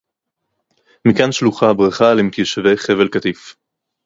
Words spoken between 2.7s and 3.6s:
חבל-קטיף